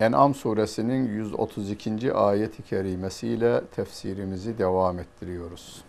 [0.00, 2.12] En'am suresinin 132.
[2.14, 5.84] ayet-i kerimesiyle tefsirimizi devam ettiriyoruz.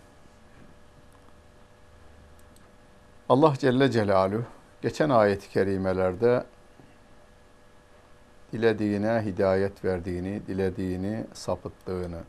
[3.30, 4.44] Allah Celle Celaluhu
[4.82, 6.44] geçen ayet-i kerimelerde
[8.52, 12.20] dilediğine hidayet verdiğini, dilediğini sapıttığını,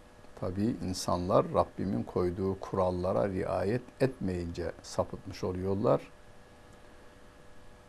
[0.41, 6.01] tabi insanlar Rabbimin koyduğu kurallara riayet etmeyince sapıtmış oluyorlar.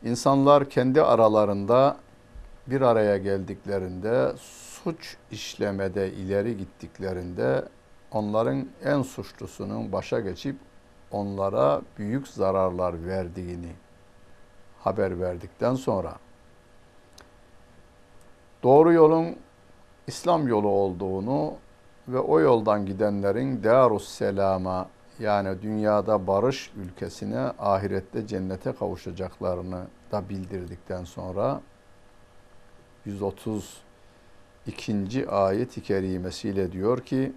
[0.04, 1.98] İnsanlar kendi aralarında
[2.68, 7.66] bir araya geldiklerinde suç işlemede ileri gittiklerinde
[8.12, 10.56] onların en suçlusunun başa geçip
[11.12, 13.72] onlara büyük zararlar verdiğini
[14.80, 16.16] haber verdikten sonra
[18.64, 19.36] doğru yolun
[20.08, 21.54] İslam yolu olduğunu
[22.08, 24.90] ve o yoldan gidenlerin Darus Selam'a
[25.20, 31.62] yani dünyada barış ülkesine ahirette cennete kavuşacaklarını da bildirdikten sonra
[33.06, 35.30] 132.
[35.30, 37.34] ayet-i kerimesiyle diyor ki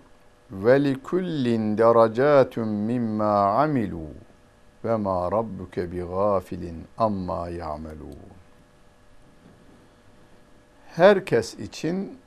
[2.68, 4.06] mimma amilu
[4.84, 8.16] ve ma rabbuke bi gafilin amma ya'melun.
[10.86, 12.18] Herkes için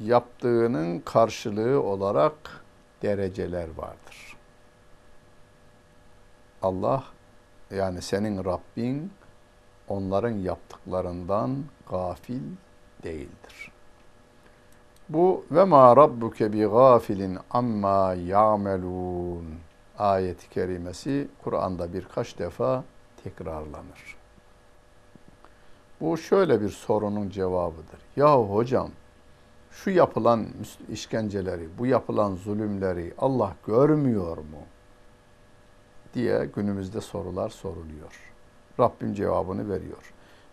[0.00, 2.64] yaptığının karşılığı olarak
[3.02, 4.36] dereceler vardır.
[6.62, 7.04] Allah
[7.70, 9.12] yani senin Rabbin
[9.88, 12.42] onların yaptıklarından gafil
[13.02, 13.72] değildir.
[15.08, 19.44] Bu ve ma rabbuke bi gafilin amma ya'melun
[19.98, 22.84] ayet-i kerimesi Kur'an'da birkaç defa
[23.24, 24.16] tekrarlanır.
[26.00, 28.00] Bu şöyle bir sorunun cevabıdır.
[28.16, 28.90] Ya hocam
[29.70, 30.46] şu yapılan
[30.88, 34.60] işkenceleri, bu yapılan zulümleri Allah görmüyor mu?
[36.16, 38.32] diye günümüzde sorular soruluyor.
[38.80, 40.12] Rabbim cevabını veriyor.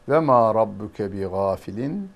[0.09, 2.09] Ve ma rabbuke bi gafilin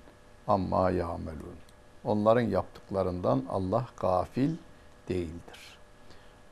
[0.48, 1.56] amma ya'melun.
[2.04, 4.50] Onların yaptıklarından Allah gafil
[5.08, 5.78] değildir.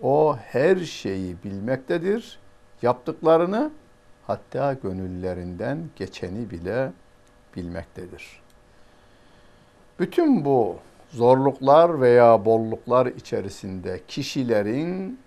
[0.02, 2.38] O her şeyi bilmektedir.
[2.82, 3.70] Yaptıklarını
[4.26, 6.92] hatta gönüllerinden geçeni bile
[7.56, 8.42] bilmektedir.
[9.98, 10.76] Bütün bu
[11.10, 15.20] zorluklar veya bolluklar içerisinde kişilerin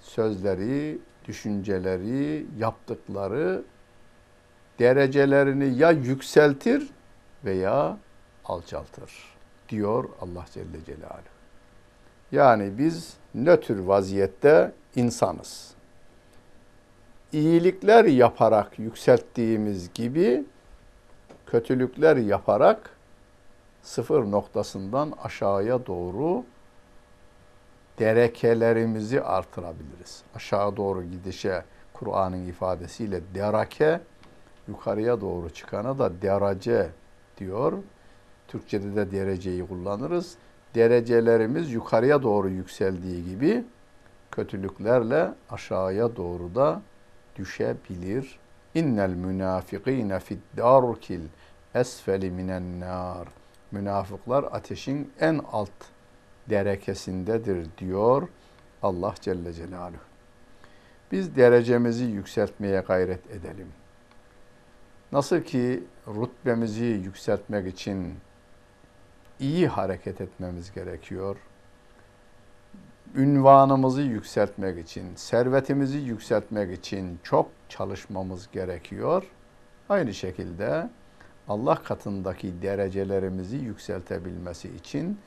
[0.00, 0.98] sözleri,
[1.28, 3.62] düşünceleri, yaptıkları
[4.78, 6.88] derecelerini ya yükseltir
[7.44, 7.96] veya
[8.44, 9.34] alçaltır
[9.68, 11.34] diyor Allah Celle Celaluhu.
[12.32, 15.74] Yani biz nötr vaziyette insanız.
[17.32, 20.44] İyilikler yaparak yükselttiğimiz gibi
[21.46, 22.90] kötülükler yaparak
[23.82, 26.44] sıfır noktasından aşağıya doğru
[27.98, 30.22] derekelerimizi artırabiliriz.
[30.34, 34.00] Aşağı doğru gidişe Kur'an'ın ifadesiyle derake,
[34.68, 36.90] yukarıya doğru çıkana da derece
[37.38, 37.72] diyor.
[38.54, 40.34] Türkçede de dereceyi kullanırız.
[40.74, 43.64] Derecelerimiz yukarıya doğru yükseldiği gibi
[44.30, 46.82] kötülüklerle aşağıya doğru da
[47.36, 48.38] düşebilir.
[48.74, 51.20] İnnel münafikîne fid darkil
[51.74, 53.28] esfeli minen nar.
[53.72, 55.70] Münafıklar ateşin en alt
[56.50, 58.28] derekesindedir diyor
[58.82, 60.00] Allah Celle Celaluhu.
[61.12, 63.68] Biz derecemizi yükseltmeye gayret edelim.
[65.12, 68.14] Nasıl ki rütbemizi yükseltmek için
[69.40, 71.36] iyi hareket etmemiz gerekiyor.
[73.14, 79.22] Ünvanımızı yükseltmek için, servetimizi yükseltmek için çok çalışmamız gerekiyor.
[79.88, 80.88] Aynı şekilde
[81.48, 85.18] Allah katındaki derecelerimizi yükseltebilmesi için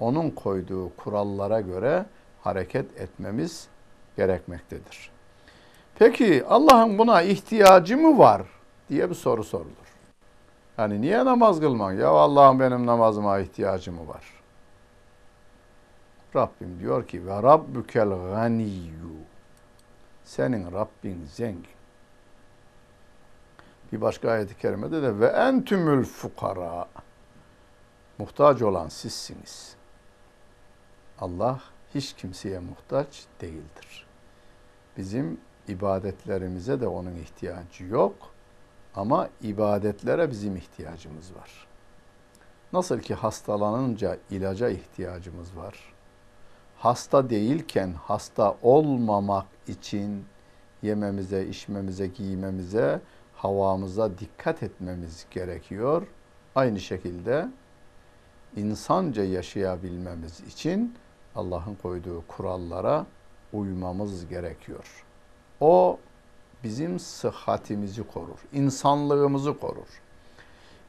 [0.00, 2.06] onun koyduğu kurallara göre
[2.42, 3.68] hareket etmemiz
[4.16, 5.10] gerekmektedir.
[5.98, 8.42] Peki Allah'ın buna ihtiyacı mı var
[8.88, 9.83] diye bir soru sorulur.
[10.78, 11.98] Yani niye namaz kılmak?
[11.98, 14.24] Ya Allah'ım benim namazıma ihtiyacı mı var?
[16.36, 19.14] Rabbim diyor ki ve rabbukel ganiyyu.
[20.24, 21.66] Senin Rabbin zengin.
[23.92, 26.88] Bir başka ayet-i kerimede de ve entümül fukara.
[28.18, 29.76] Muhtaç olan sizsiniz.
[31.20, 31.60] Allah
[31.94, 34.06] hiç kimseye muhtaç değildir.
[34.96, 38.33] Bizim ibadetlerimize de onun ihtiyacı yok
[38.96, 41.66] ama ibadetlere bizim ihtiyacımız var.
[42.72, 45.94] Nasıl ki hastalanınca ilaca ihtiyacımız var.
[46.78, 50.24] hasta değilken hasta olmamak için
[50.82, 53.00] yememize, içmemize, giymemize,
[53.36, 56.06] havamıza dikkat etmemiz gerekiyor.
[56.54, 57.48] Aynı şekilde
[58.56, 60.94] insanca yaşayabilmemiz için
[61.34, 63.06] Allah'ın koyduğu kurallara
[63.52, 65.04] uymamız gerekiyor.
[65.60, 65.98] O
[66.64, 70.02] bizim sıhhatimizi korur, insanlığımızı korur.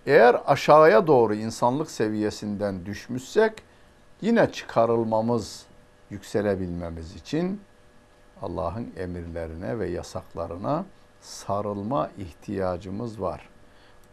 [0.06, 3.54] Eğer aşağıya doğru insanlık seviyesinden düşmüşsek
[4.22, 5.66] yine çıkarılmamız,
[6.10, 7.62] yükselebilmemiz için
[8.42, 10.86] Allah'ın emirlerine ve yasaklarına
[11.22, 13.50] sarılma ihtiyacımız var.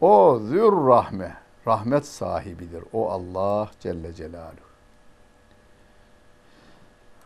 [0.01, 1.37] O zür rahme,
[1.67, 2.83] rahmet sahibidir.
[2.93, 4.73] O Allah Celle Celaluhu.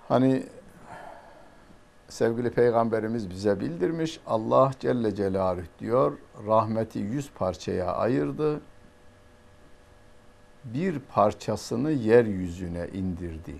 [0.08, 0.44] Hani
[2.08, 4.20] sevgili peygamberimiz bize bildirmiş.
[4.28, 6.18] Allah Celle Celaluhu diyor
[6.48, 8.62] rahmeti yüz parçaya ayırdı.
[10.64, 13.56] Bir parçasını yeryüzüne indirdi.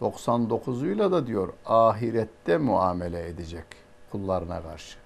[0.00, 3.64] 99'uyla da diyor ahirette muamele edecek
[4.10, 4.98] kullarına karşı.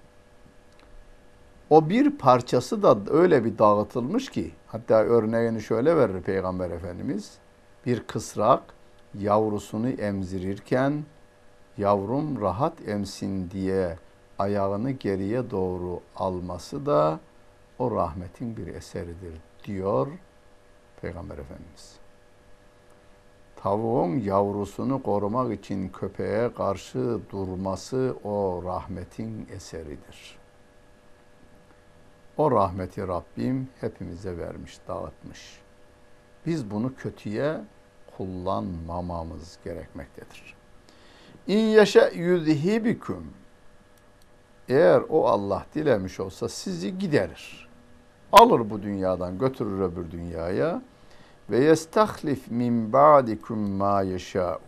[1.69, 7.37] O bir parçası da öyle bir dağıtılmış ki hatta örneğini şöyle verir Peygamber Efendimiz.
[7.85, 8.61] Bir kısrak
[9.19, 11.03] yavrusunu emzirirken
[11.79, 13.97] yavrum rahat emsin diye
[14.39, 17.19] ayağını geriye doğru alması da
[17.79, 19.33] o rahmetin bir eseridir
[19.63, 20.07] diyor
[21.01, 21.95] Peygamber Efendimiz.
[23.55, 30.37] Tavuğun yavrusunu korumak için köpeğe karşı durması o rahmetin eseridir.
[32.37, 35.61] O rahmeti Rabbim hepimize vermiş, dağıtmış.
[36.45, 37.61] Biz bunu kötüye
[38.17, 40.58] kullanmamamız gerekmektedir.
[41.49, 43.27] İn yaşa yuzhibikum.
[44.67, 47.69] Eğer o Allah dilemiş olsa sizi giderir.
[48.31, 50.81] Alır bu dünyadan götürür öbür dünyaya
[51.49, 54.59] ve yestahlif min ba'dikum ma yeşâ'u.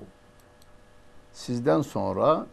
[1.34, 2.48] Sizden sonra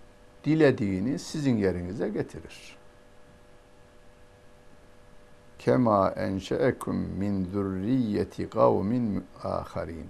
[0.44, 2.76] dilediğini sizin yerinize getirir.
[5.58, 10.06] Kema enşeekum min zürriyeti kavmin aharin.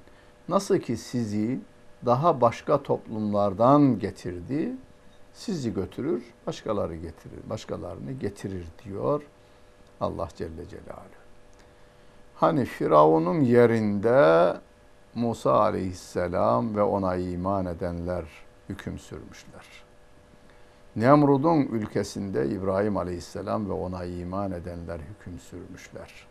[0.48, 1.60] Nasıl ki sizi
[2.06, 4.72] daha başka toplumlardan getirdi,
[5.32, 9.22] sizi götürür, başkaları getirir, başkalarını getirir diyor
[10.00, 11.18] Allah Celle Celaluhu.
[12.34, 14.54] Hani Firavun'un yerinde
[15.14, 18.24] Musa aleyhisselam ve ona iman edenler
[18.68, 19.66] hüküm sürmüşler.
[20.96, 26.26] Nemrud'un ülkesinde İbrahim aleyhisselam ve ona iman edenler hüküm sürmüşler.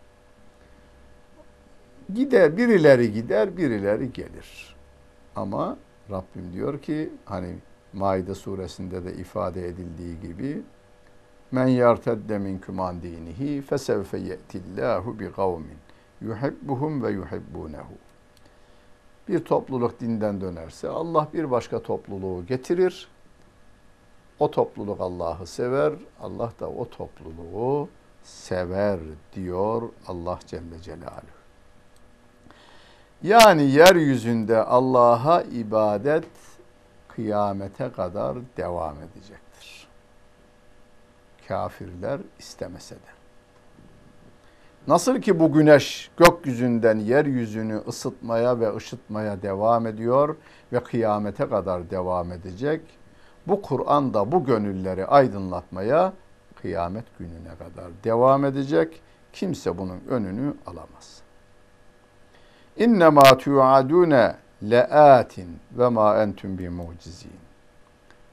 [2.13, 4.76] Gider, birileri gider, birileri gelir.
[5.37, 5.77] Ama
[6.11, 7.55] Rabbim diyor ki hani
[7.93, 10.61] Maide suresinde de ifade edildiği gibi
[11.51, 15.77] Men yartedde minkum an dinihi fesevfe ye'tillahu bi kavmin
[16.21, 17.93] yuhibbuhum ve yuhibbunehu.
[19.27, 23.07] Bir topluluk dinden dönerse Allah bir başka topluluğu getirir.
[24.39, 27.89] O topluluk Allah'ı sever, Allah da o topluluğu
[28.23, 28.99] sever
[29.33, 31.36] diyor Allah Celle Celaluhu.
[33.23, 36.27] Yani yeryüzünde Allah'a ibadet
[37.07, 39.87] kıyamete kadar devam edecektir.
[41.47, 43.17] Kafirler istemese de.
[44.87, 50.35] Nasıl ki bu güneş gökyüzünden yeryüzünü ısıtmaya ve ışıtmaya devam ediyor
[50.73, 52.81] ve kıyamete kadar devam edecek.
[53.47, 56.13] Bu Kur'an da bu gönülleri aydınlatmaya
[56.61, 59.01] kıyamet gününe kadar devam edecek.
[59.33, 61.16] Kimse bunun önünü alamaz.
[62.77, 67.31] İnne ma tu'adune le'atin ve ma entum bi mucizin.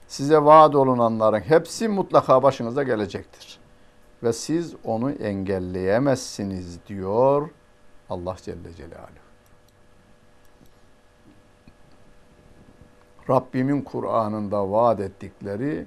[0.09, 3.59] Size vaat olunanların hepsi mutlaka başınıza gelecektir.
[4.23, 7.51] Ve siz onu engelleyemezsiniz diyor
[8.11, 9.25] Allah Celle Celaluhu.
[13.31, 15.87] Rabbimin Kur'an'ında vaat ettikleri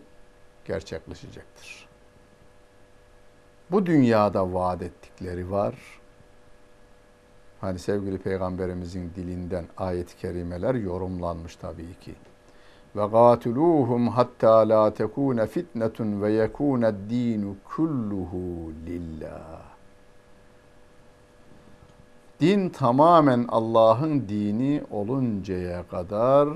[0.65, 1.87] gerçekleşecektir.
[3.71, 5.75] Bu dünyada vaat ettikleri var
[7.61, 12.15] Hani sevgili peygamberimizin dilinden ayet-i kerimeler yorumlanmış tabii ki.
[12.95, 19.61] Ve gatuluhum hatta la tekune fitnetun ve yekune dinu kulluhu lillah.
[22.39, 26.47] Din tamamen Allah'ın dini oluncaya kadar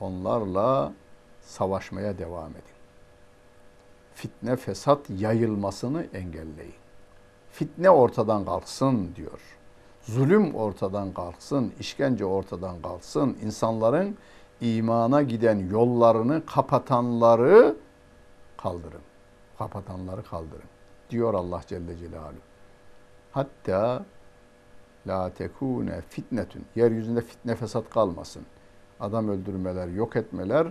[0.00, 0.92] onlarla
[1.42, 2.78] savaşmaya devam edin.
[4.14, 6.74] Fitne fesat yayılmasını engelleyin.
[7.52, 9.40] Fitne ortadan kalksın diyor
[10.02, 14.16] zulüm ortadan kalksın, işkence ortadan kalksın, insanların
[14.60, 17.76] imana giden yollarını kapatanları
[18.56, 19.00] kaldırın.
[19.58, 20.68] Kapatanları kaldırın.
[21.10, 22.40] Diyor Allah Celle Celaluhu.
[23.32, 24.04] Hatta
[25.06, 26.64] la tekune fitnetun.
[26.76, 28.42] Yeryüzünde fitne fesat kalmasın.
[29.00, 30.66] adam öldürmeler, yok etmeler,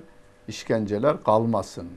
[0.48, 1.88] işkenceler kalmasın.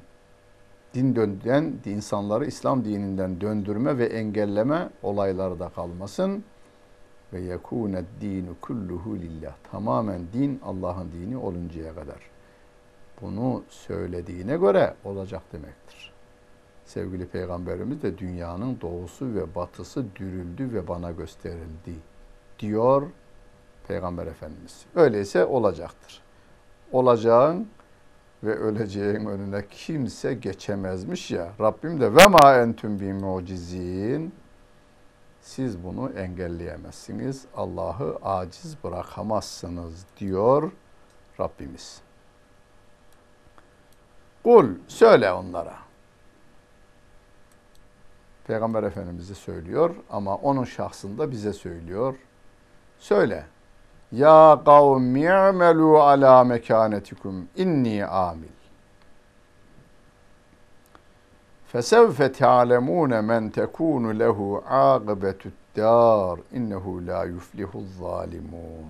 [0.95, 6.45] Din dönden insanları İslam dininden döndürme ve engelleme olayları da kalmasın.
[7.33, 9.55] Ve yekûne dinu kulluhu lillah.
[9.71, 12.31] Tamamen din Allah'ın dini oluncaya kadar.
[13.23, 16.13] Bunu söylediğine göre olacak demektir.
[16.85, 21.95] Sevgili Peygamberimiz de dünyanın doğusu ve batısı dürüldü ve bana gösterildi
[22.59, 23.03] diyor
[23.89, 24.85] Peygamber Efendimiz.
[24.95, 26.23] Öyleyse olacaktır.
[26.93, 27.69] Olacağın
[28.45, 31.49] ve öleceğin önüne kimse geçemezmiş ya.
[31.61, 34.33] Rabbim de ve ma entüm bi mucizin.
[35.41, 37.47] Siz bunu engelleyemezsiniz.
[37.57, 40.73] Allah'ı aciz bırakamazsınız diyor
[41.41, 42.01] Rabbimiz.
[44.45, 45.75] Kul söyle onlara.
[48.47, 52.15] Peygamber Efendimiz'e söylüyor ama onun şahsında bize söylüyor.
[52.99, 53.47] Söyle.
[54.13, 58.60] Ya kavmi ala mekanetikum inni amil.
[61.73, 68.87] Fesevfe te'alemune men tekunu lehu aqibetü't dar innehu la yuflihu zalimun.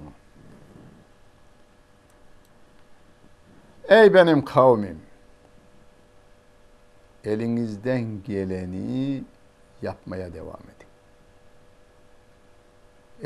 [3.88, 5.00] Ey benim kavmim!
[7.25, 9.25] Elinizden geleni
[9.82, 10.90] yapmaya devam edin.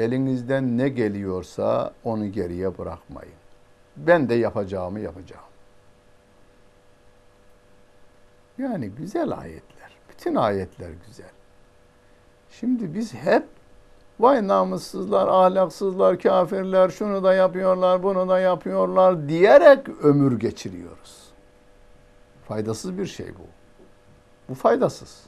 [0.04, 3.34] Elinizden ne geliyorsa onu geriye bırakmayın.
[3.96, 5.53] Ben de yapacağımı yapacağım.
[8.58, 9.96] Yani güzel ayetler.
[10.10, 11.30] Bütün ayetler güzel.
[12.50, 13.44] Şimdi biz hep
[14.20, 21.24] vay namussuzlar, ahlaksızlar, kafirler, şunu da yapıyorlar, bunu da yapıyorlar diyerek ömür geçiriyoruz.
[22.48, 23.46] Faydasız bir şey bu.
[24.48, 25.22] Bu faydasız.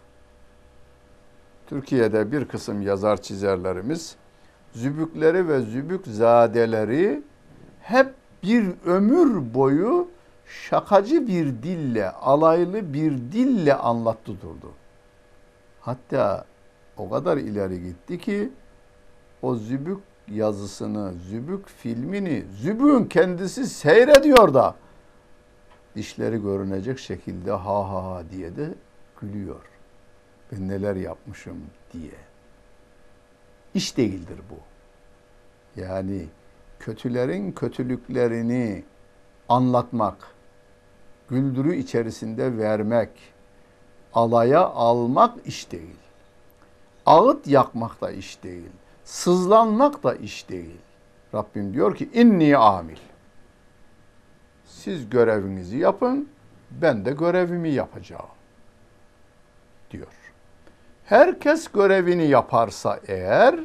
[1.66, 4.16] Türkiye'de bir kısım yazar çizerlerimiz
[4.73, 7.23] zübükleri ve zübük zadeleri
[7.80, 10.09] hep bir ömür boyu
[10.47, 14.73] şakacı bir dille, alaylı bir dille anlattı durdu.
[15.81, 16.45] Hatta
[16.97, 18.50] o kadar ileri gitti ki
[19.43, 19.99] o zübük
[20.29, 24.75] yazısını, zübük filmini zübükün kendisi seyrediyor da
[25.97, 28.75] dişleri görünecek şekilde ha ha ha diye de
[29.21, 29.61] gülüyor.
[30.53, 31.57] Ben neler yapmışım
[31.93, 32.15] diye.
[33.75, 34.59] İş değildir bu.
[35.81, 36.26] Yani
[36.79, 38.85] kötülerin kötülüklerini
[39.49, 40.17] anlatmak,
[41.28, 43.11] güldürü içerisinde vermek,
[44.14, 45.97] alaya almak iş değil.
[47.06, 48.71] Ağıt yakmak da iş değil.
[49.04, 50.80] Sızlanmak da iş değil.
[51.35, 52.99] Rabbim diyor ki inni amil.
[54.64, 56.28] Siz görevinizi yapın,
[56.71, 58.26] ben de görevimi yapacağım
[59.90, 60.06] diyor.
[61.04, 63.61] Herkes görevini yaparsa eğer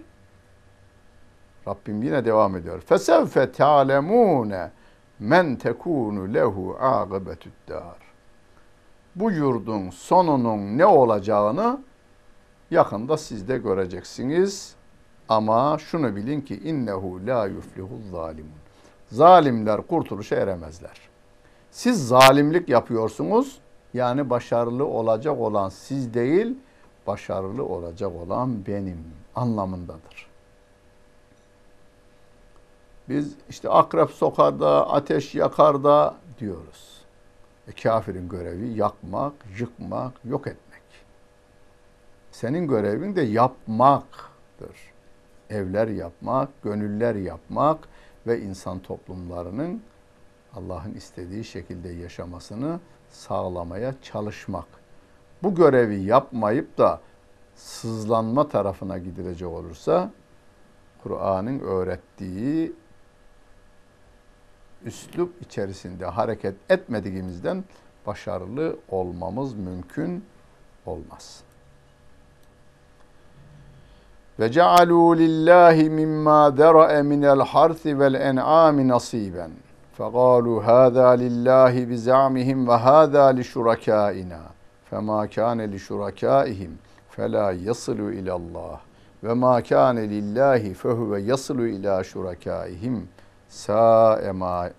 [1.67, 2.81] Rabbim yine devam ediyor.
[2.81, 4.71] Fesevfe ta'lemune
[5.21, 7.97] men tekunu lehu aqibetüd dar.
[9.15, 11.79] Bu yurdun sonunun ne olacağını
[12.71, 14.75] yakında siz de göreceksiniz.
[15.29, 18.51] Ama şunu bilin ki innehu la yuflihu zalimun.
[19.11, 20.97] Zalimler kurtuluşa eremezler.
[21.71, 23.59] Siz zalimlik yapıyorsunuz.
[23.93, 26.57] Yani başarılı olacak olan siz değil,
[27.07, 29.03] başarılı olacak olan benim
[29.35, 30.30] anlamındadır.
[33.11, 37.01] Biz işte akrep sokar da, ateş yakar da diyoruz.
[37.67, 40.81] E, kafirin görevi yakmak, yıkmak, yok etmek.
[42.31, 44.77] Senin görevin de yapmaktır.
[45.49, 47.77] Evler yapmak, gönüller yapmak
[48.27, 49.81] ve insan toplumlarının
[50.53, 54.67] Allah'ın istediği şekilde yaşamasını sağlamaya çalışmak.
[55.43, 57.01] Bu görevi yapmayıp da
[57.55, 60.11] sızlanma tarafına gidilecek olursa
[61.03, 62.73] Kur'an'ın öğrettiği
[64.84, 67.64] üslup içerisinde hareket etmediğimizden
[68.06, 70.24] başarılı olmamız mümkün
[70.86, 71.40] olmaz.
[74.40, 79.50] Ve cealû lillahi mimma dera'a minel harsi vel en'ami nasiben.
[79.98, 84.42] فقالوا هذا لله بزعمهم وهذا لشركائنا
[84.90, 86.76] فما كان لشركائهم
[87.10, 88.76] فلا يصل إلى الله
[89.24, 93.06] وما كان لله فهو يصل إلى شركائهم
[93.51, 94.69] Sa ema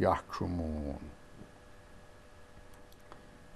[0.00, 0.96] yahkumun.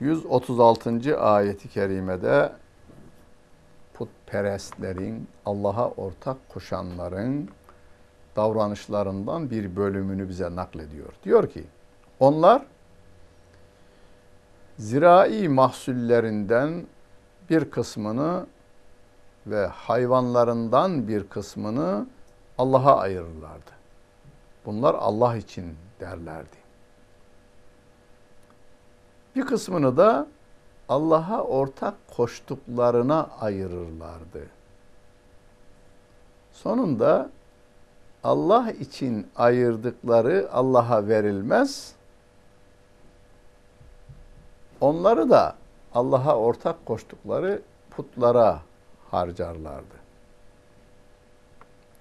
[0.00, 1.16] 136.
[1.18, 2.52] ayeti kerimede
[3.94, 7.48] putperestlerin, Allah'a ortak koşanların
[8.36, 11.12] davranışlarından bir bölümünü bize naklediyor.
[11.24, 11.64] Diyor ki,
[12.20, 12.62] onlar
[14.78, 16.86] zirai mahsullerinden
[17.50, 18.46] bir kısmını
[19.46, 22.06] ve hayvanlarından bir kısmını
[22.58, 23.81] Allah'a ayırırlardı.
[24.66, 26.56] Bunlar Allah için derlerdi.
[29.36, 30.26] Bir kısmını da
[30.88, 34.46] Allah'a ortak koştuklarına ayırırlardı.
[36.52, 37.30] Sonunda
[38.24, 41.94] Allah için ayırdıkları Allah'a verilmez.
[44.80, 45.56] Onları da
[45.94, 48.62] Allah'a ortak koştukları putlara
[49.10, 49.94] harcarlardı.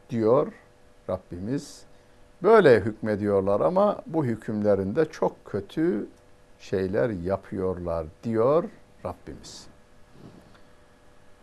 [0.09, 0.53] Diyor
[1.09, 1.90] Rabbimiz.
[2.43, 6.07] Böyle hükmediyorlar ama bu hükümlerinde çok kötü
[6.59, 8.63] şeyler yapıyorlar diyor
[9.05, 9.67] Rabbimiz.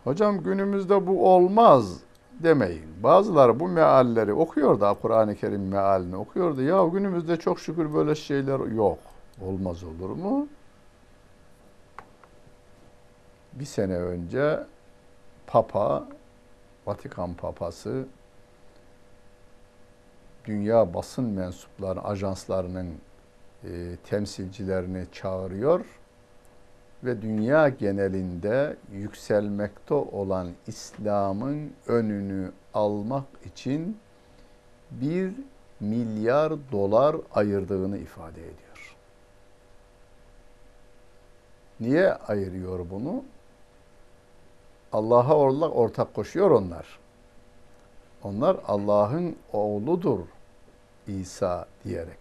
[0.03, 1.99] Hocam günümüzde bu olmaz
[2.39, 3.03] demeyin.
[3.03, 8.15] Bazıları bu mealleri okuyor da Kur'an-ı Kerim mealini okuyor da ya günümüzde çok şükür böyle
[8.15, 8.99] şeyler yok.
[9.41, 10.47] Olmaz olur mu?
[13.53, 14.59] Bir sene önce
[15.47, 16.07] Papa,
[16.85, 18.05] Vatikan Papası
[20.49, 22.95] dünya basın mensupları, ajanslarının
[23.63, 23.69] e,
[24.09, 25.85] temsilcilerini çağırıyor
[27.03, 33.97] ve dünya genelinde yükselmekte olan İslam'ın önünü almak için
[34.91, 35.33] bir
[35.79, 38.95] milyar dolar ayırdığını ifade ediyor.
[41.79, 43.23] Niye ayırıyor bunu?
[44.93, 45.35] Allah'a
[45.69, 46.99] ortak koşuyor onlar.
[48.23, 50.19] Onlar Allah'ın oğludur
[51.07, 52.19] İsa diyerek.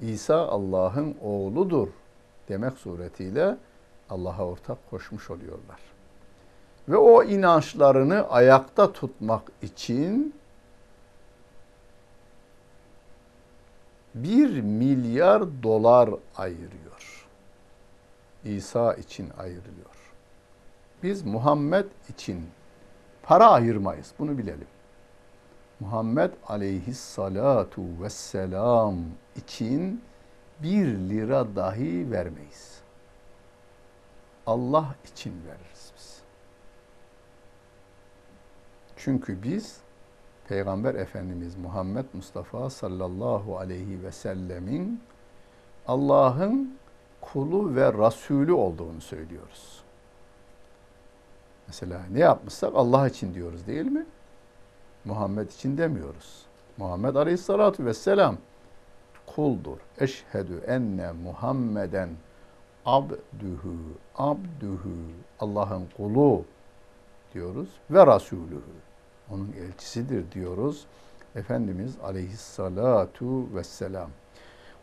[0.00, 1.88] İsa Allah'ın oğludur
[2.48, 3.56] demek suretiyle
[4.10, 5.80] Allah'a ortak koşmuş oluyorlar.
[6.88, 10.34] Ve o inançlarını ayakta tutmak için
[14.14, 17.28] bir milyar dolar ayırıyor.
[18.44, 20.12] İsa için ayrılıyor.
[21.02, 22.46] Biz Muhammed için
[23.22, 24.12] para ayırmayız.
[24.18, 24.66] Bunu bilelim.
[25.82, 28.96] Muhammed aleyhissalatu vesselam
[29.36, 30.02] için
[30.62, 32.80] bir lira dahi vermeyiz.
[34.46, 36.22] Allah için veririz biz.
[38.96, 39.80] Çünkü biz
[40.48, 45.00] Peygamber Efendimiz Muhammed Mustafa sallallahu aleyhi ve sellemin
[45.86, 46.78] Allah'ın
[47.20, 49.82] kulu ve Rasulü olduğunu söylüyoruz.
[51.66, 54.06] Mesela ne yapmışsak Allah için diyoruz değil mi?
[55.04, 56.42] Muhammed için demiyoruz.
[56.76, 58.36] Muhammed Aleyhissalatu vesselam
[59.26, 59.78] kuldur.
[59.98, 62.08] Eşhedü enne Muhammeden
[62.86, 63.78] abdühü,
[64.16, 64.96] abdühü,
[65.40, 66.44] Allah'ın kulu
[67.34, 68.62] diyoruz ve Rasulühü.
[69.30, 70.84] Onun elçisidir diyoruz.
[71.36, 74.10] Efendimiz aleyhissalatu vesselam.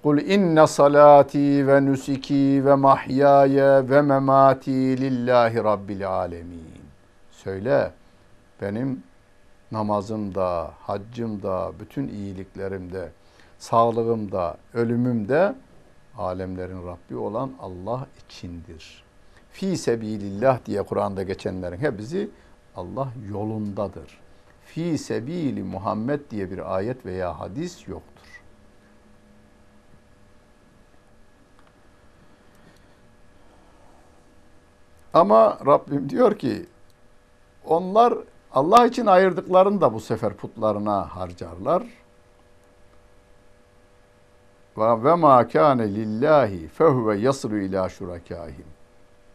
[0.04, 6.82] Kul inne salati ve nusiki ve mahyaya ve memati lillahi rabbil alemin.
[7.32, 7.92] Söyle
[8.62, 9.04] benim
[9.72, 13.12] namazımda, haccımda, bütün iyiliklerimde,
[13.60, 15.56] sağlığımda, ölümümde
[16.18, 19.04] alemlerin Rabbi olan Allah içindir.
[19.52, 22.30] Fi sebilillah diye Kur'an'da geçenlerin hepsi
[22.76, 24.20] Allah yolundadır.
[24.66, 28.20] Fi sebili Muhammed diye bir ayet veya hadis yoktur.
[35.14, 36.66] Ama Rabbim diyor ki
[37.66, 38.14] onlar
[38.54, 41.84] Allah için ayırdıklarını da bu sefer putlarına harcarlar.
[44.78, 48.66] Ve ve ma kâne lillahi fehuve yasru ila şurakâhim.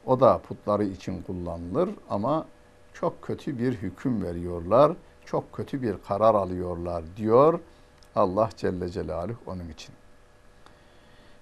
[0.06, 2.46] O da putları için kullanılır ama
[2.92, 4.92] çok kötü bir hüküm veriyorlar.
[5.26, 7.60] Çok kötü bir karar alıyorlar diyor
[8.16, 9.94] Allah Celle Celaluhu onun için.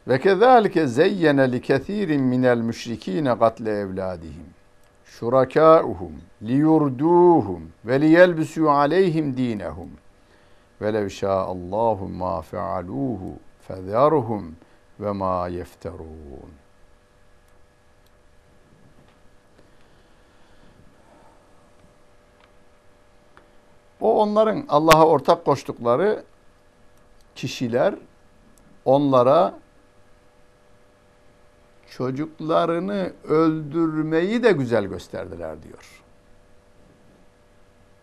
[0.09, 4.47] Ve kezalike zeyyene li kethirin minel müşrikine katle evladihim
[5.19, 9.91] şurakâuhum liyurduhum ve liyelbisû aleyhim dînehum
[10.81, 13.33] ve lev şâ'allâhu mâ fealûhu
[13.69, 14.57] fezerhum
[15.01, 16.53] ve mâ yefterûn.
[24.01, 26.25] O onların Allah'a ortak koştukları
[27.35, 27.95] kişiler
[28.85, 29.62] onlara
[31.97, 36.03] çocuklarını öldürmeyi de güzel gösterdiler diyor.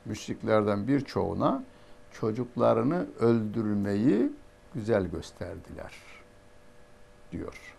[0.05, 1.63] Müşriklerden birçoğuna
[2.11, 4.31] çocuklarını öldürmeyi
[4.73, 5.93] güzel gösterdiler
[7.31, 7.75] diyor.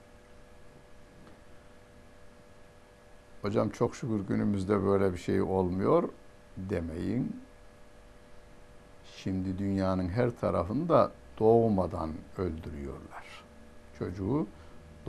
[3.43, 6.09] Hocam çok şükür günümüzde böyle bir şey olmuyor
[6.57, 7.43] demeyin.
[9.17, 13.45] Şimdi dünyanın her tarafında doğmadan öldürüyorlar.
[13.99, 14.47] Çocuğu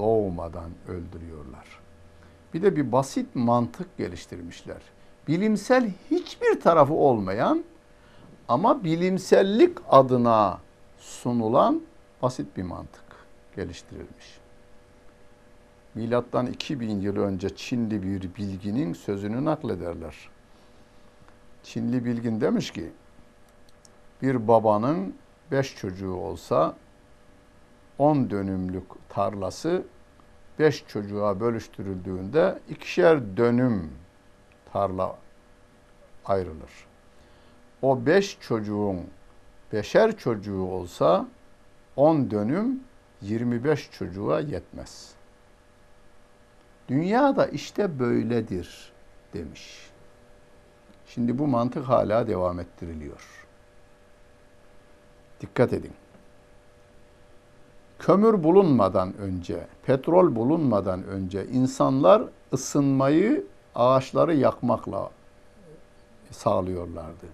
[0.02, 1.66] doğmadan öldürüyorlar.
[2.54, 4.82] Bir de bir basit mantık geliştirmişler.
[5.28, 7.64] Bilimsel hiçbir tarafı olmayan
[8.48, 10.60] ama bilimsellik adına
[10.98, 11.82] sunulan
[12.22, 13.04] basit bir mantık
[13.56, 14.40] geliştirilmiş.
[15.96, 20.16] Milattan 2000 yıl önce Çinli bir bilginin sözünü naklederler.
[21.64, 22.92] Çinli bilgin demiş ki
[24.22, 25.16] bir babanın
[25.52, 26.76] beş çocuğu olsa
[28.02, 29.84] on dönümlük tarlası
[30.60, 33.92] beş çocuğa bölüştürüldüğünde ikişer dönüm
[34.74, 35.18] tarla
[36.26, 36.72] ayrılır.
[37.82, 39.00] O beş çocuğun
[39.74, 41.28] beşer çocuğu olsa
[41.96, 42.80] on dönüm
[43.22, 45.14] 25 çocuğa yetmez.
[46.88, 48.92] Dünya da işte böyledir
[49.34, 49.90] demiş.
[51.06, 53.48] Şimdi bu mantık hala devam ettiriliyor.
[55.42, 56.01] Dikkat edin.
[58.02, 65.10] Kömür bulunmadan önce, petrol bulunmadan önce insanlar ısınmayı ağaçları yakmakla
[66.32, 67.26] sağlıyorlardı.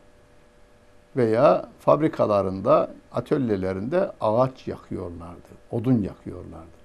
[1.15, 6.77] Veya fabrikalarında, atölyelerinde ağaç yakıyorlardı, odun yakıyorlardı.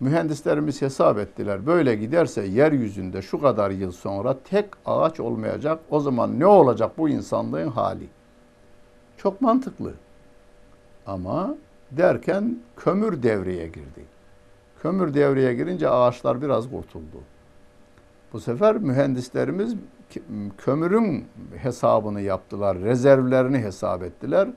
[0.00, 1.66] Mühendislerimiz hesap ettiler.
[1.66, 5.80] Böyle giderse yeryüzünde şu kadar yıl sonra tek ağaç olmayacak.
[5.90, 8.08] O zaman ne olacak bu insanlığın hali?
[9.16, 9.94] Çok mantıklı.
[11.06, 11.54] Ama
[11.96, 14.04] derken kömür devreye girdi.
[14.82, 17.20] Kömür devreye girince ağaçlar biraz kurtuldu.
[18.32, 19.76] Bu sefer mühendislerimiz
[20.58, 21.26] kömürün
[21.56, 24.48] hesabını yaptılar, rezervlerini hesap ettiler.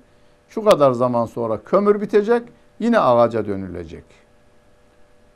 [0.50, 2.44] Şu kadar zaman sonra kömür bitecek,
[2.80, 4.04] yine ağaca dönülecek.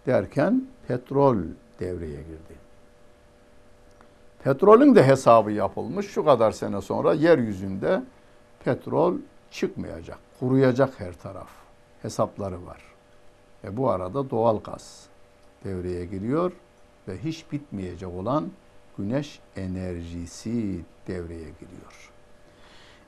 [0.06, 1.38] Derken petrol
[1.80, 2.60] devreye girdi.
[4.44, 6.08] Petrolün de hesabı yapılmış.
[6.08, 8.02] Şu kadar sene sonra yeryüzünde
[8.66, 9.16] petrol
[9.52, 11.59] çıkmayacak, kuruyacak her taraf.
[12.02, 12.82] Hesapları var.
[13.64, 15.06] Ve bu arada doğal gaz
[15.64, 16.52] devreye giriyor
[17.08, 18.52] ve hiç bitmeyecek olan
[18.98, 22.12] güneş enerjisi devreye giriyor.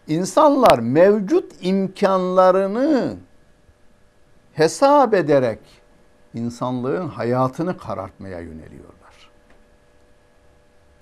[0.08, 3.18] İnsanlar mevcut imkanlarını
[4.54, 5.60] hesap ederek
[6.34, 9.32] insanlığın hayatını karartmaya yöneliyorlar.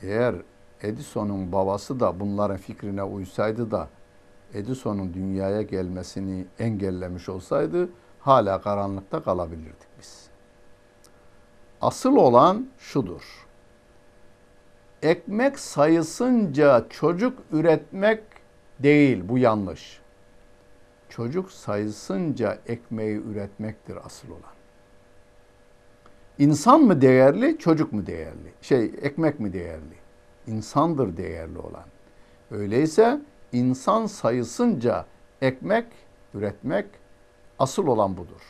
[0.02, 0.36] Eğer
[0.82, 3.88] Edison'un babası da bunların fikrine uysaydı da
[4.54, 10.28] Edison'un dünyaya gelmesini engellemiş olsaydı hala karanlıkta kalabilirdik biz.
[11.82, 13.48] Asıl olan şudur.
[15.02, 18.24] Ekmek sayısınca çocuk üretmek
[18.80, 20.00] değil, bu yanlış.
[21.10, 24.60] Çocuk sayısınca ekmeği üretmektir asıl olan.
[26.38, 28.54] İnsan mı değerli, çocuk mu değerli?
[28.62, 29.96] Şey, ekmek mi değerli?
[30.48, 31.86] İnsandır değerli olan.
[32.52, 33.22] Öyleyse
[33.54, 35.06] insan sayısınca
[35.42, 35.86] ekmek
[36.34, 36.86] üretmek
[37.60, 38.42] asıl olan budur.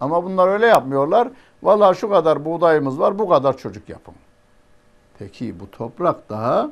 [0.00, 1.28] Ama bunlar öyle yapmıyorlar.
[1.62, 4.14] Vallahi şu kadar buğdayımız var, bu kadar çocuk yapın.
[5.18, 6.70] Peki bu toprak daha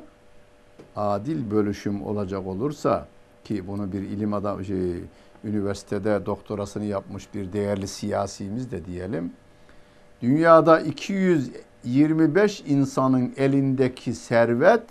[0.95, 3.07] adil bölüşüm olacak olursa
[3.43, 5.03] ki bunu bir ilim adam şey,
[5.43, 9.33] üniversitede doktorasını yapmış bir değerli siyasimiz de diyelim.
[10.21, 14.83] Dünyada 225 insanın elindeki servet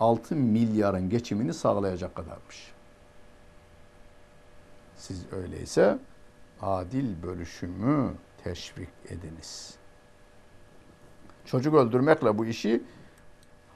[0.00, 2.72] 6 milyarın geçimini sağlayacak kadarmış.
[4.96, 5.98] Siz öyleyse
[6.62, 9.74] adil bölüşümü teşvik ediniz.
[11.44, 12.82] Çocuk öldürmekle bu işi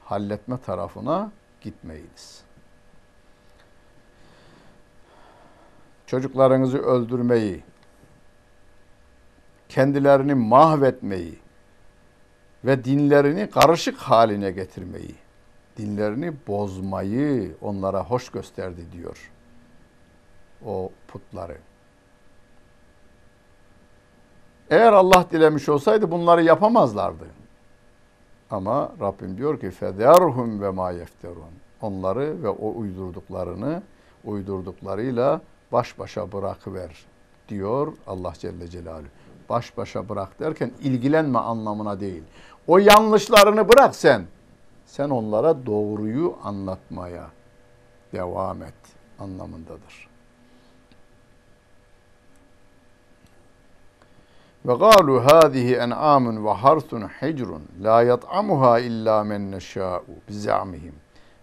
[0.05, 2.43] halletme tarafına gitmeyiniz.
[6.07, 7.63] Çocuklarınızı öldürmeyi,
[9.69, 11.39] kendilerini mahvetmeyi
[12.65, 15.15] ve dinlerini karışık haline getirmeyi,
[15.77, 19.31] dinlerini bozmayı onlara hoş gösterdi diyor
[20.65, 21.57] o putları.
[24.69, 27.25] Eğer Allah dilemiş olsaydı bunları yapamazlardı.
[28.51, 31.55] Ama Rabbim diyor ki federhum ve ma yefterun.
[31.81, 33.83] Onları ve o uydurduklarını
[34.23, 37.05] uydurduklarıyla baş başa bırakıver
[37.49, 39.07] diyor Allah Celle Celaluhu.
[39.49, 42.23] Baş başa bırak derken ilgilenme anlamına değil.
[42.67, 44.25] O yanlışlarını bırak sen.
[44.85, 47.29] Sen onlara doğruyu anlatmaya
[48.13, 48.73] devam et
[49.19, 50.07] anlamındadır.
[54.65, 60.95] Ve galu hadihi en'amun ve harsun hicrun la yat'amuha illa men neşâ'u bizamihim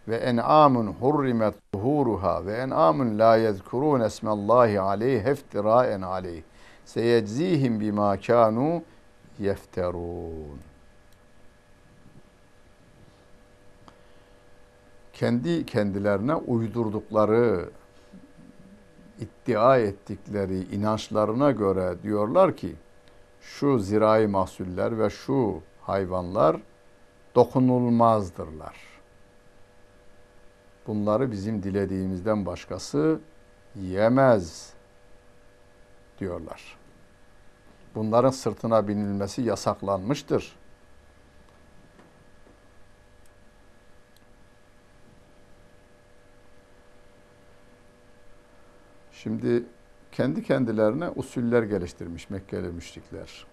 [0.08, 6.42] ve en'amun hurrimet zuhuruha ve en'amun la yezkurun esmallahi aleyh iftiraen aleyh
[6.84, 8.82] seyeczihim bima kanu
[9.38, 10.71] yefterun.
[15.22, 17.70] Kendi kendilerine uydurdukları
[19.20, 22.74] iddia ettikleri inançlarına göre diyorlar ki
[23.40, 26.56] şu zirai mahsuller ve şu hayvanlar
[27.34, 28.76] dokunulmazdırlar.
[30.86, 33.20] Bunları bizim dilediğimizden başkası
[33.74, 34.72] yemez
[36.20, 36.78] diyorlar.
[37.94, 40.56] Bunların sırtına binilmesi yasaklanmıştır.
[49.22, 49.64] Şimdi
[50.12, 53.46] kendi kendilerine usuller geliştirmiş Mekkeli müşrikler.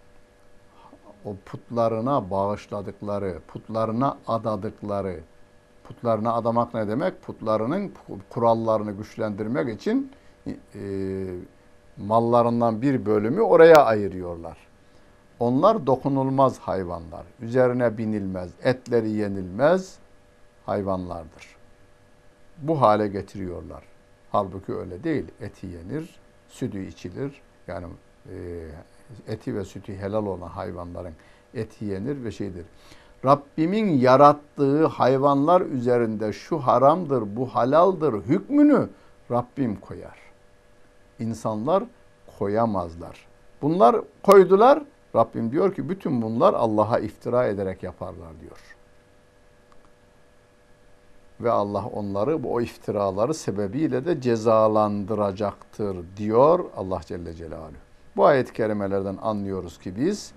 [1.25, 5.19] O putlarına bağışladıkları, putlarına adadıkları,
[5.83, 7.21] putlarına adamak ne demek?
[7.21, 7.93] Putlarının
[8.29, 10.11] kurallarını güçlendirmek için
[10.47, 10.81] e,
[11.97, 14.57] mallarından bir bölümü oraya ayırıyorlar.
[15.39, 17.25] Onlar dokunulmaz hayvanlar.
[17.41, 19.97] Üzerine binilmez, etleri yenilmez
[20.65, 21.55] hayvanlardır.
[22.57, 23.88] Bu hale getiriyorlar.
[24.31, 25.25] Halbuki öyle değil.
[25.41, 27.41] Eti yenir, sütü içilir.
[27.67, 27.87] Yani
[28.29, 28.67] e,
[29.27, 31.13] eti ve sütü helal olan hayvanların
[31.53, 32.65] eti yenir ve şeydir.
[33.25, 38.89] Rabbimin yarattığı hayvanlar üzerinde şu haramdır, bu halaldır hükmünü
[39.31, 40.19] Rabbim koyar.
[41.19, 41.83] İnsanlar
[42.39, 43.27] koyamazlar.
[43.61, 44.83] Bunlar koydular.
[45.15, 48.78] Rabbim diyor ki bütün bunlar Allah'a iftira ederek yaparlar diyor.
[51.41, 57.73] Ve Allah onları bu o iftiraları sebebiyle de cezalandıracaktır diyor Allah Celle Celaluhu.
[58.15, 60.33] Bu ayet-i kerimelerden anlıyoruz ki biz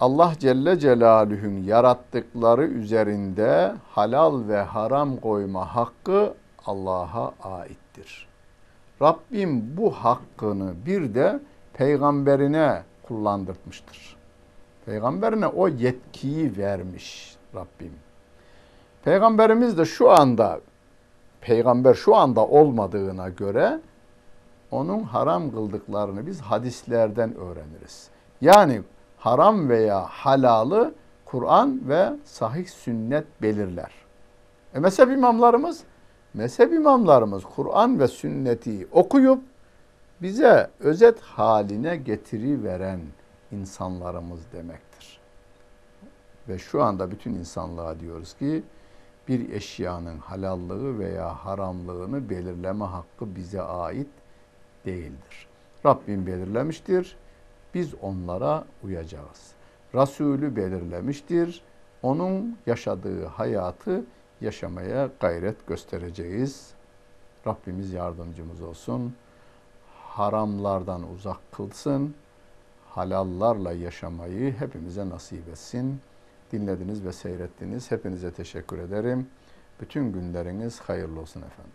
[0.00, 6.34] Allah Celle Celaluhu'nun yarattıkları üzerinde halal ve haram koyma hakkı
[6.66, 8.28] Allah'a aittir.
[9.02, 11.40] Rabbim bu hakkını bir de
[11.72, 14.16] peygamberine kullandırmıştır.
[14.86, 18.05] Peygamberine o yetkiyi vermiş Rabbim.
[19.06, 20.60] Peygamberimiz de şu anda
[21.40, 23.80] peygamber şu anda olmadığına göre
[24.70, 28.08] onun haram kıldıklarını biz hadislerden öğreniriz.
[28.40, 28.82] Yani
[29.18, 33.92] haram veya halalı Kur'an ve sahih sünnet belirler.
[34.74, 35.84] E mezhep imamlarımız,
[36.34, 39.42] mezhep imamlarımız Kur'an ve sünneti okuyup
[40.22, 43.00] bize özet haline getiriveren
[43.52, 45.20] insanlarımız demektir.
[46.48, 48.62] Ve şu anda bütün insanlığa diyoruz ki
[49.28, 54.08] bir eşyanın halallığı veya haramlığını belirleme hakkı bize ait
[54.86, 55.46] değildir.
[55.86, 57.16] Rabbim belirlemiştir.
[57.74, 59.52] Biz onlara uyacağız.
[59.94, 61.62] Resulü belirlemiştir.
[62.02, 64.04] Onun yaşadığı hayatı
[64.40, 66.70] yaşamaya gayret göstereceğiz.
[67.46, 69.14] Rabbimiz yardımcımız olsun.
[69.94, 72.14] Haramlardan uzak kılsın.
[72.88, 76.00] Halallarla yaşamayı hepimize nasip etsin.
[76.52, 77.90] Dinlediniz ve seyrettiniz.
[77.90, 79.26] Hepinize teşekkür ederim.
[79.80, 81.72] Bütün günleriniz hayırlı olsun efendim.